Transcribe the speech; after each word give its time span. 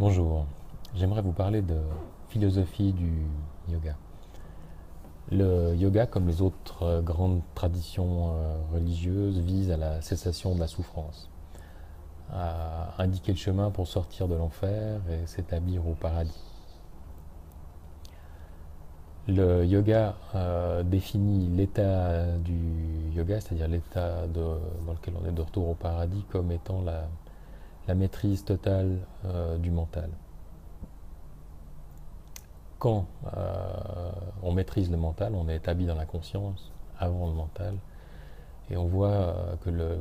Bonjour, 0.00 0.46
j'aimerais 0.94 1.20
vous 1.20 1.34
parler 1.34 1.60
de 1.60 1.76
philosophie 2.30 2.94
du 2.94 3.26
yoga. 3.68 3.96
Le 5.30 5.74
yoga, 5.74 6.06
comme 6.06 6.26
les 6.26 6.40
autres 6.40 6.84
euh, 6.84 7.02
grandes 7.02 7.42
traditions 7.54 8.32
euh, 8.32 8.56
religieuses, 8.72 9.40
vise 9.40 9.70
à 9.70 9.76
la 9.76 10.00
cessation 10.00 10.54
de 10.54 10.60
la 10.60 10.68
souffrance, 10.68 11.28
à 12.32 12.94
indiquer 12.96 13.32
le 13.32 13.36
chemin 13.36 13.70
pour 13.70 13.86
sortir 13.86 14.26
de 14.26 14.34
l'enfer 14.36 15.02
et 15.10 15.26
s'établir 15.26 15.86
au 15.86 15.92
paradis. 15.92 16.44
Le 19.28 19.66
yoga 19.66 20.14
euh, 20.34 20.82
définit 20.82 21.46
l'état 21.48 22.38
du 22.38 23.12
yoga, 23.14 23.38
c'est-à-dire 23.42 23.68
l'état 23.68 24.26
dans 24.28 24.92
lequel 24.94 25.12
on 25.22 25.28
est 25.28 25.32
de 25.32 25.42
retour 25.42 25.68
au 25.68 25.74
paradis, 25.74 26.24
comme 26.30 26.50
étant 26.52 26.80
la, 26.80 27.06
la 27.90 27.96
maîtrise 27.96 28.44
totale 28.44 28.98
euh, 29.24 29.58
du 29.58 29.72
mental. 29.72 30.10
Quand 32.78 33.06
euh, 33.36 34.12
on 34.44 34.52
maîtrise 34.52 34.92
le 34.92 34.96
mental, 34.96 35.34
on 35.34 35.48
est 35.48 35.56
établi 35.56 35.86
dans 35.86 35.96
la 35.96 36.06
conscience 36.06 36.70
avant 37.00 37.26
le 37.26 37.34
mental, 37.34 37.74
et 38.70 38.76
on 38.76 38.86
voit 38.86 39.08
euh, 39.08 39.56
que 39.56 39.70
le, 39.70 39.98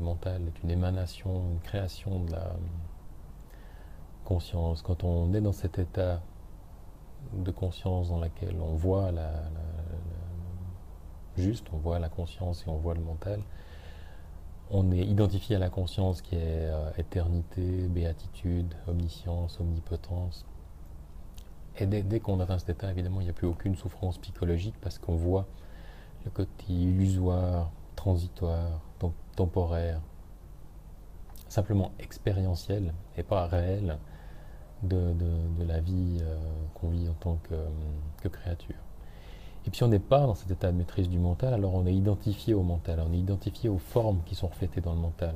mental 0.00 0.42
est 0.46 0.62
une 0.62 0.70
émanation, 0.70 1.42
une 1.54 1.58
création 1.58 2.20
de 2.20 2.30
la 2.30 2.52
conscience. 4.24 4.82
Quand 4.82 5.02
on 5.02 5.34
est 5.34 5.40
dans 5.40 5.52
cet 5.52 5.80
état 5.80 6.20
de 7.32 7.50
conscience 7.50 8.10
dans 8.10 8.20
lequel 8.20 8.54
on 8.60 8.76
voit 8.76 9.10
juste, 11.36 11.66
on 11.72 11.78
voit 11.78 11.98
la 11.98 12.10
conscience 12.10 12.64
et 12.64 12.70
on 12.70 12.76
voit 12.76 12.94
le 12.94 13.00
mental, 13.00 13.40
on 14.70 14.90
est 14.92 15.04
identifié 15.04 15.56
à 15.56 15.58
la 15.58 15.70
conscience 15.70 16.20
qui 16.20 16.34
est 16.34 16.38
euh, 16.66 16.90
éternité, 16.98 17.88
béatitude, 17.88 18.74
omniscience, 18.86 19.58
omnipotence. 19.60 20.44
Et 21.78 21.86
dès, 21.86 22.20
qu'on 22.20 22.40
atteint 22.40 22.58
cet 22.58 22.70
état, 22.70 22.90
évidemment, 22.90 23.20
il 23.20 23.24
n'y 23.24 23.30
a 23.30 23.34
plus 23.34 23.46
aucune 23.46 23.76
souffrance 23.76 24.18
psychologique 24.18 24.74
parce 24.80 24.98
qu'on 24.98 25.14
voit 25.14 25.46
le 26.24 26.30
côté 26.30 26.72
illusoire, 26.72 27.70
transitoire, 27.94 28.80
temporaire, 29.36 30.00
simplement 31.48 31.92
expérientiel 32.00 32.92
et 33.16 33.22
pas 33.22 33.46
réel 33.46 33.96
de, 34.82 35.14
la 35.60 35.80
vie 35.80 36.18
euh, 36.20 36.36
qu'on 36.74 36.88
vit 36.88 37.08
en 37.08 37.14
tant 37.14 37.38
que 38.22 38.28
créature. 38.28 38.87
Et 39.68 39.70
puis 39.70 39.82
on 39.82 39.88
n'est 39.88 39.98
pas 39.98 40.20
dans 40.20 40.34
cet 40.34 40.50
état 40.50 40.72
de 40.72 40.78
maîtrise 40.78 41.10
du 41.10 41.18
mental, 41.18 41.52
alors 41.52 41.74
on 41.74 41.84
est 41.84 41.92
identifié 41.92 42.54
au 42.54 42.62
mental, 42.62 43.04
on 43.06 43.12
est 43.12 43.18
identifié 43.18 43.68
aux 43.68 43.76
formes 43.76 44.22
qui 44.24 44.34
sont 44.34 44.46
reflétées 44.46 44.80
dans 44.80 44.94
le 44.94 44.98
mental. 44.98 45.34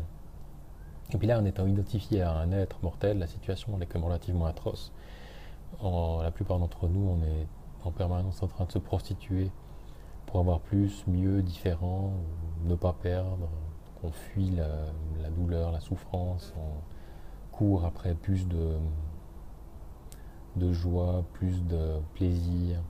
Et 1.12 1.18
puis 1.18 1.26
là, 1.26 1.38
en 1.38 1.44
étant 1.44 1.66
identifié 1.66 2.22
à 2.22 2.32
un 2.38 2.50
être 2.50 2.78
mortel, 2.82 3.18
la 3.18 3.26
situation 3.26 3.78
est 3.78 3.94
même 3.94 4.04
relativement 4.04 4.46
atroce. 4.46 4.90
la 5.82 6.30
plupart 6.30 6.58
d'entre 6.58 6.88
nous, 6.88 7.06
on 7.10 7.22
est 7.22 7.46
en 7.84 7.90
permanence 7.90 8.42
en 8.42 8.46
train 8.46 8.64
de 8.64 8.72
se 8.72 8.78
prostituer 8.78 9.50
pour 10.24 10.40
avoir 10.40 10.60
plus, 10.60 11.06
mieux, 11.06 11.42
différent, 11.42 12.14
ne 12.64 12.74
pas 12.74 12.94
perdre. 12.94 13.50
On 14.02 14.12
fuit 14.12 14.50
la, 14.50 15.28
douleur, 15.28 15.72
la 15.72 15.80
souffrance, 15.80 16.54
on 16.56 17.54
court 17.54 17.84
après 17.84 18.14
plus 18.14 18.48
de 18.48 18.78
joie, 20.72 21.22
plus 21.34 21.66
de 21.66 21.98
plaisir, 22.14 22.80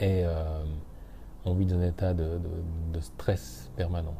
et 0.00 0.24
euh, 0.24 0.64
on 1.44 1.54
vit 1.54 1.66
dans 1.66 1.76
un 1.76 1.86
état 1.86 2.14
de, 2.14 2.40
stress 3.00 3.70
permanent. 3.76 4.14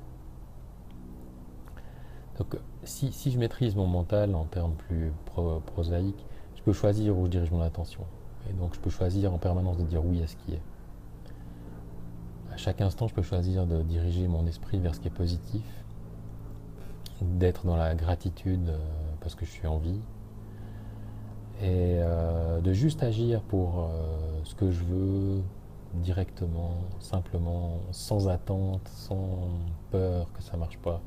Donc 2.38 2.56
si, 2.84 3.12
je 3.30 3.38
maîtrise 3.38 3.74
mon 3.74 3.86
mental 3.86 4.34
en 4.34 4.44
termes 4.44 4.74
plus 4.74 5.12
prosaïques, 5.66 6.24
je 6.56 6.62
peux 6.62 6.72
choisir 6.72 7.18
où 7.18 7.26
je 7.26 7.30
dirige 7.30 7.50
mon 7.50 7.60
attention. 7.60 8.04
Et 8.48 8.52
donc 8.54 8.74
je 8.74 8.80
peux 8.80 8.90
choisir 8.90 9.32
en 9.32 9.38
permanence 9.38 9.76
de 9.78 9.84
dire 9.84 10.04
oui 10.04 10.22
à 10.22 10.26
ce 10.26 10.36
qui 10.36 10.54
est. 10.54 10.62
À 12.52 12.56
chaque 12.56 12.80
instant, 12.80 13.06
je 13.06 13.14
peux 13.14 13.22
choisir 13.22 13.66
de 13.66 13.82
diriger 13.82 14.26
mon 14.28 14.46
esprit 14.46 14.78
vers 14.78 14.94
ce 14.94 15.00
qui 15.00 15.08
est 15.08 15.12
positif, 15.12 15.62
d'être 17.20 17.66
dans 17.66 17.76
la 17.76 17.94
gratitude 17.94 18.68
euh, 18.68 18.78
parce 19.20 19.34
que 19.34 19.44
je 19.44 19.50
suis 19.50 19.66
en 19.66 19.78
vie, 19.78 20.00
et 21.62 21.98
euh, 22.00 22.60
de 22.60 22.72
juste 22.72 23.02
agir 23.02 23.42
pour 23.42 23.90
ce 24.44 24.54
que 24.54 24.70
je 24.70 24.82
veux, 24.82 25.42
directement, 25.94 26.74
simplement, 27.00 27.80
sans 27.90 28.28
attente, 28.28 28.86
sans 28.88 29.48
peur 29.90 30.32
que 30.32 30.42
ça 30.42 30.56
marche 30.56 30.78
pas. 30.78 31.00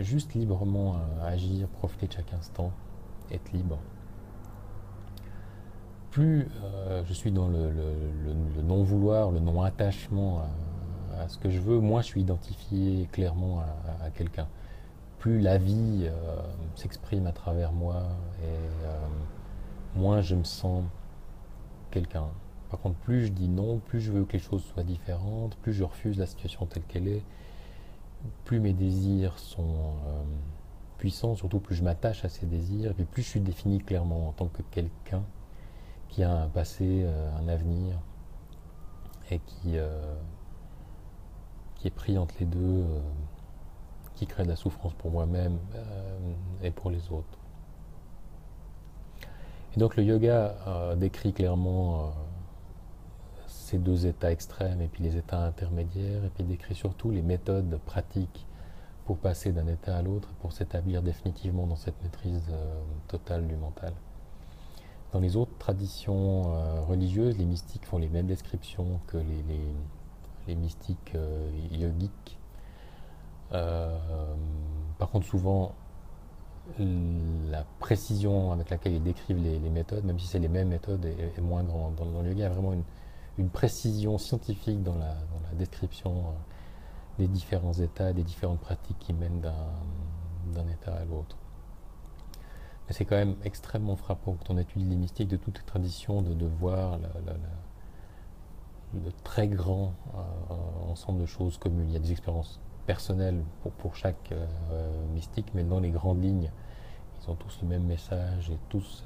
juste 0.00 0.34
librement 0.34 0.96
euh, 0.96 1.26
agir, 1.26 1.68
profiter 1.68 2.06
de 2.06 2.12
chaque 2.12 2.32
instant, 2.34 2.72
être 3.30 3.52
libre. 3.52 3.78
Plus 6.10 6.48
euh, 6.62 7.02
je 7.06 7.12
suis 7.12 7.32
dans 7.32 7.48
le, 7.48 7.72
non-vouloir, 8.62 9.30
le 9.30 9.40
non-attachement 9.40 10.42
à, 11.18 11.28
ce 11.28 11.38
que 11.38 11.48
je 11.50 11.60
veux, 11.60 11.78
moins 11.78 12.02
je 12.02 12.06
suis 12.06 12.20
identifié 12.20 13.08
clairement 13.12 13.62
à, 14.02 14.10
quelqu'un. 14.10 14.46
Plus 15.18 15.40
la 15.40 15.56
vie 15.56 16.04
euh, 16.04 16.36
s'exprime 16.74 17.26
à 17.26 17.32
travers 17.32 17.72
moi 17.72 18.02
et 18.42 19.98
moins 19.98 20.20
je 20.20 20.34
me 20.34 20.44
sens 20.44 20.84
quelqu'un. 21.90 22.26
Par 22.72 22.80
contre, 22.80 22.96
plus 23.00 23.26
je 23.26 23.32
dis 23.32 23.50
non, 23.50 23.80
plus 23.80 24.00
je 24.00 24.10
veux 24.10 24.24
que 24.24 24.32
les 24.32 24.38
choses 24.38 24.64
soient 24.64 24.82
différentes, 24.82 25.56
plus 25.56 25.74
je 25.74 25.84
refuse 25.84 26.18
la 26.18 26.24
situation 26.24 26.64
telle 26.64 26.84
qu'elle 26.84 27.06
est, 27.06 27.22
plus 28.46 28.60
mes 28.60 28.72
désirs 28.72 29.38
sont 29.38 29.76
euh, 30.06 30.22
puissants, 30.96 31.34
surtout 31.34 31.60
plus 31.60 31.74
je 31.74 31.84
m'attache 31.84 32.24
à 32.24 32.30
ces 32.30 32.46
désirs, 32.46 32.92
et 32.92 32.94
puis 32.94 33.04
plus 33.04 33.22
je 33.22 33.28
suis 33.28 33.40
défini 33.40 33.78
clairement 33.78 34.28
en 34.28 34.32
tant 34.32 34.46
que 34.46 34.62
quelqu'un 34.70 35.22
qui 36.08 36.22
a 36.22 36.32
un 36.32 36.48
passé, 36.48 37.02
euh, 37.04 37.36
un 37.36 37.46
avenir, 37.48 37.98
et 39.30 39.38
qui, 39.40 39.76
euh, 39.76 40.14
qui 41.74 41.88
est 41.88 41.94
pris 41.94 42.16
entre 42.16 42.36
les 42.40 42.46
deux, 42.46 42.86
qui 44.14 44.26
crée 44.26 44.44
de 44.44 44.48
la 44.48 44.56
souffrance 44.56 44.94
pour 44.94 45.10
moi-même 45.10 45.58
et 46.62 46.70
pour 46.70 46.90
les 46.90 47.10
autres. 47.10 47.38
Et 49.76 49.78
donc 49.78 49.96
le 49.96 50.04
yoga 50.04 50.54
décrit 50.96 51.34
clairement 51.34 52.12
ces 53.52 53.78
deux 53.78 54.06
états 54.06 54.32
extrêmes 54.32 54.80
et 54.80 54.88
puis 54.88 55.02
les 55.02 55.16
états 55.16 55.44
intermédiaires, 55.44 56.24
et 56.24 56.28
puis 56.30 56.44
décrit 56.44 56.74
surtout 56.74 57.10
les 57.10 57.22
méthodes 57.22 57.78
pratiques 57.84 58.46
pour 59.04 59.18
passer 59.18 59.52
d'un 59.52 59.66
état 59.66 59.96
à 59.96 60.02
l'autre, 60.02 60.28
pour 60.40 60.52
s'établir 60.52 61.02
définitivement 61.02 61.66
dans 61.66 61.76
cette 61.76 62.00
maîtrise 62.02 62.48
euh, 62.50 62.80
totale 63.08 63.46
du 63.46 63.56
mental. 63.56 63.92
Dans 65.12 65.20
les 65.20 65.36
autres 65.36 65.56
traditions 65.58 66.54
euh, 66.54 66.80
religieuses, 66.82 67.36
les 67.36 67.44
mystiques 67.44 67.84
font 67.84 67.98
les 67.98 68.08
mêmes 68.08 68.26
descriptions 68.26 69.00
que 69.08 69.18
les, 69.18 69.44
les, 70.46 70.54
mystiques 70.54 71.14
euh, 71.14 71.50
yogiques. 71.70 72.38
par 73.50 75.10
contre, 75.10 75.26
souvent, 75.26 75.74
la 76.78 77.64
précision 77.80 78.52
avec 78.52 78.70
laquelle 78.70 78.94
ils 78.94 79.02
décrivent 79.02 79.42
les, 79.42 79.58
méthodes, 79.70 80.04
même 80.04 80.18
si 80.18 80.26
c'est 80.26 80.38
les 80.38 80.48
mêmes 80.48 80.68
méthodes, 80.68 81.04
est, 81.04 81.40
moins 81.40 81.64
grande. 81.64 81.96
Dans, 81.96 82.06
dans, 82.06 82.22
le 82.22 82.28
yoga, 82.28 82.38
il 82.38 82.42
y 82.42 82.44
a 82.44 82.48
vraiment 82.48 82.72
une, 82.72 82.84
une 83.38 83.48
précision 83.48 84.18
scientifique 84.18 84.82
dans 84.82 84.96
la, 84.96 85.14
description 85.54 86.16
euh, 86.16 86.30
des 87.18 87.28
différents 87.28 87.74
états, 87.74 88.14
des 88.14 88.22
différentes 88.22 88.60
pratiques 88.60 88.98
qui 88.98 89.12
mènent 89.12 89.40
d'un 89.40 90.68
état 90.68 90.94
à 90.94 91.04
l'autre. 91.04 91.36
Mais 92.86 92.94
c'est 92.94 93.04
quand 93.04 93.16
même 93.16 93.36
extrêmement 93.44 93.96
frappant 93.96 94.34
quand 94.34 94.54
on 94.54 94.58
étudie 94.58 94.86
les 94.86 94.96
mystiques 94.96 95.28
de 95.28 95.36
toutes 95.36 95.58
les 95.58 95.64
traditions 95.64 96.22
de, 96.22 96.46
voir 96.46 96.98
le 98.94 99.12
très 99.24 99.46
grand 99.46 99.92
euh, 100.14 100.90
ensemble 100.90 101.20
de 101.20 101.26
choses 101.26 101.58
communes. 101.58 101.88
Il 101.88 101.92
y 101.92 101.96
a 101.96 102.00
des 102.00 102.12
expériences 102.12 102.60
personnelles 102.86 103.44
pour, 103.78 103.94
chaque 103.94 104.32
euh, 104.32 105.06
mystique, 105.12 105.48
mais 105.54 105.64
dans 105.64 105.80
les 105.80 105.90
grandes 105.90 106.22
lignes, 106.22 106.50
ils 107.20 107.30
ont 107.30 107.34
tous 107.34 107.58
le 107.62 107.68
même 107.68 107.84
message 107.84 108.50
et 108.50 108.58
tous 108.70 109.04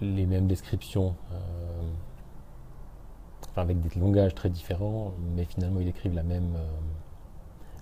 les 0.00 0.26
mêmes 0.26 0.46
descriptions, 0.46 1.14
euh, 1.32 1.82
avec 3.56 3.80
des 3.80 3.98
langages 3.98 4.34
très 4.34 4.50
différents, 4.50 5.12
mais 5.34 5.44
finalement 5.44 5.80
ils 5.80 5.88
écrivent 5.88 6.14
la 6.14 6.22
même 6.22 6.54
euh, 6.56 6.66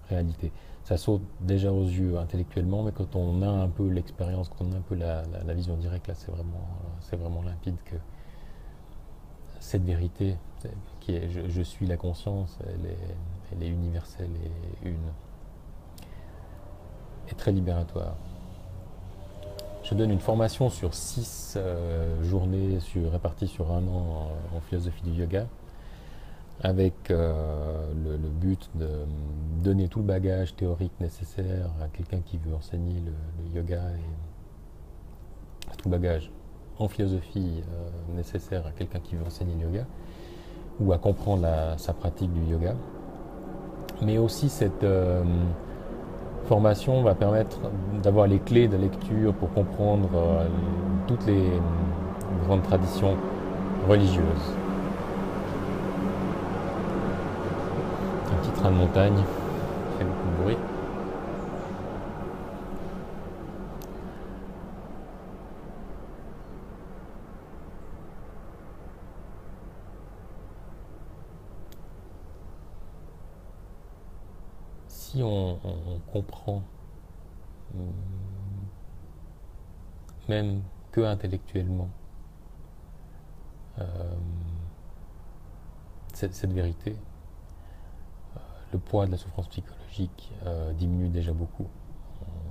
réalité. 0.08 0.52
Ça 0.84 0.96
saute 0.96 1.22
déjà 1.40 1.72
aux 1.72 1.84
yeux 1.84 2.18
intellectuellement, 2.18 2.82
mais 2.82 2.92
quand 2.92 3.16
on 3.16 3.42
a 3.42 3.48
un 3.48 3.68
peu 3.68 3.88
l'expérience, 3.88 4.48
quand 4.48 4.64
on 4.64 4.72
a 4.72 4.76
un 4.76 4.82
peu 4.82 4.94
la, 4.94 5.22
vision 5.54 5.76
directe, 5.76 6.06
là 6.06 6.14
c'est 6.14 6.30
vraiment, 6.30 6.66
c'est 7.00 7.16
vraiment 7.16 7.42
limpide 7.42 7.76
que 7.84 7.96
cette 9.58 9.82
vérité, 9.82 10.36
qui 11.00 11.16
est 11.16 11.28
je, 11.28 11.62
suis 11.62 11.86
la 11.86 11.96
conscience, 11.96 12.58
elle 12.66 12.86
est, 12.86 12.98
elle 13.52 13.62
est 13.62 13.68
universelle 13.68 14.30
et 14.84 14.88
une, 14.88 14.96
est 17.28 17.34
très 17.34 17.52
libératoire. 17.52 18.16
Je 19.88 19.94
donne 19.94 20.10
une 20.10 20.20
formation 20.20 20.68
sur 20.68 20.94
six 20.94 21.54
euh, 21.56 22.20
journées 22.24 22.78
réparties 23.12 23.46
sur 23.46 23.70
un 23.70 23.86
an 23.86 24.32
en, 24.56 24.60
philosophie 24.68 25.04
du 25.04 25.12
yoga. 25.12 25.46
avec 26.60 27.12
euh, 27.12 27.92
le, 27.94 28.16
but 28.16 28.68
de 28.74 28.88
donner 29.62 29.86
tout 29.86 30.00
le 30.00 30.04
bagage 30.04 30.56
théorique 30.56 30.90
nécessaire 30.98 31.70
à 31.80 31.86
quelqu'un 31.86 32.18
qui 32.18 32.36
veut 32.36 32.52
enseigner 32.52 33.00
le, 33.00 33.56
yoga 33.56 33.80
et 33.92 35.76
tout 35.76 35.88
le 35.88 35.92
bagage 35.92 36.32
en 36.80 36.88
philosophie 36.88 37.62
euh, 37.72 38.16
nécessaire 38.16 38.66
à 38.66 38.72
quelqu'un 38.72 38.98
qui 38.98 39.14
veut 39.14 39.24
enseigner 39.24 39.54
le 39.54 39.68
yoga 39.68 39.86
ou 40.80 40.92
à 40.92 40.98
comprendre 40.98 41.46
sa 41.76 41.92
pratique 41.92 42.32
du 42.32 42.50
yoga. 42.50 42.74
Mais 44.02 44.18
aussi 44.18 44.48
cette 44.48 44.84
formation 46.46 47.02
va 47.02 47.14
permettre 47.14 47.58
d'avoir 48.02 48.26
les 48.26 48.38
clés 48.38 48.68
de 48.68 48.76
lecture 48.76 49.32
pour 49.34 49.52
comprendre 49.52 50.08
toutes 51.06 51.26
les 51.26 51.50
grandes 52.46 52.62
traditions 52.62 53.16
religieuses. 53.88 54.54
train 58.56 58.70
de 58.70 58.76
montagne, 58.76 59.22
fait 59.98 60.04
beaucoup 60.04 60.28
de 60.38 60.42
bruit. 60.42 60.75
On, 75.22 75.58
comprend, 76.12 76.62
hmm, 77.74 77.90
même 80.28 80.62
que 80.92 81.00
intellectuellement, 81.00 81.88
euh, 83.78 83.84
cette 86.12 86.52
vérité, 86.52 86.96
le 88.72 88.78
poids 88.78 89.06
de 89.06 89.12
la 89.12 89.16
souffrance 89.16 89.48
psychologique 89.48 90.32
euh, 90.44 90.72
diminue 90.72 91.08
déjà 91.08 91.32
beaucoup. 91.32 91.66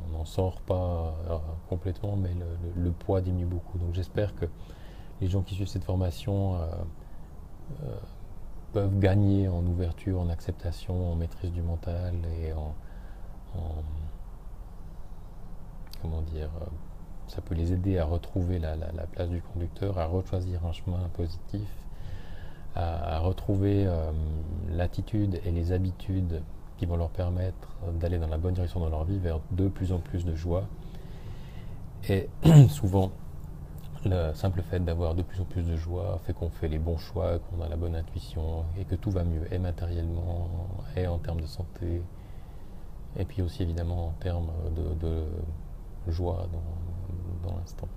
On 0.08 0.18
n'en 0.18 0.26
sort 0.26 0.62
pas 0.62 1.16
euh, 1.30 1.38
complètement, 1.70 2.16
mais 2.16 2.32
le, 2.76 2.92
poids 2.92 3.22
diminue 3.22 3.46
beaucoup. 3.46 3.78
Donc 3.78 3.94
j'espère 3.94 4.36
que 4.36 4.46
les 5.22 5.28
gens 5.28 5.42
qui 5.42 5.56
suivent 5.56 5.68
cette 5.68 5.84
formation 5.84 6.56
euh, 6.56 6.68
peuvent 8.76 9.00
gagner 9.00 9.48
en 9.48 9.66
ouverture, 9.66 10.20
en 10.20 10.28
acceptation, 10.28 11.14
en 11.14 11.16
maîtrise 11.16 11.54
du 11.54 11.62
mental 11.62 12.14
et 12.42 12.52
en, 12.52 12.76
comment 16.02 16.22
dire, 16.22 16.50
ça 17.28 17.40
peut 17.40 17.56
les 17.56 17.72
aider 17.72 17.98
à 17.98 18.04
retrouver 18.04 18.60
la, 18.60 18.76
place 19.14 19.30
du 19.30 19.42
conducteur, 19.42 19.98
à 19.98 20.08
rechoisir 20.08 20.66
un 20.66 20.74
chemin 20.74 21.00
positif 21.14 21.70
à, 22.76 23.20
retrouver 23.20 23.86
euh, 23.88 24.12
l'attitude 24.70 25.40
et 25.46 25.52
les 25.52 25.72
habitudes 25.72 26.42
qui 26.78 26.86
vont 26.86 26.98
leur 26.98 27.12
permettre 27.12 27.70
d'aller 27.98 28.20
dans 28.20 28.28
la 28.28 28.38
bonne 28.38 28.56
direction 28.56 28.82
dans 28.82 28.90
leur 28.90 29.06
vie 29.06 29.20
vers 29.20 29.40
de 29.52 29.70
plus 29.70 29.94
en 29.94 30.00
plus 30.00 30.26
de 30.26 30.36
joie. 30.36 30.68
Et 32.10 32.28
souvent, 32.68 33.14
le 34.06 34.34
simple 34.34 34.62
fait 34.62 34.80
d'avoir 34.80 35.16
de 35.16 35.24
plus 35.24 35.42
en 35.42 35.46
plus 35.46 35.64
de 35.64 35.76
joie 35.76 36.20
fait 36.26 36.34
qu'on 36.34 36.50
fait 36.50 36.68
les 36.68 36.80
bons 36.80 36.98
choix, 36.98 37.40
qu'on 37.40 37.62
a 37.62 37.68
la 37.68 37.76
bonne 37.76 37.96
intuition 37.96 38.66
et 38.80 38.86
que 38.86 38.96
tout 38.96 39.12
va 39.12 39.24
mieux, 39.24 39.52
et 39.52 39.60
matériellement, 39.60 40.50
et 40.96 41.08
en 41.08 41.18
termes 41.18 41.42
de 41.42 41.48
santé, 41.48 42.02
et 43.18 43.26
puis 43.26 43.42
aussi 43.42 43.64
évidemment 43.64 44.08
en 44.08 44.12
termes 44.20 44.52
de, 44.76 45.26
joie 46.08 46.48
dans 47.44 47.56
l'instant. 47.58 47.88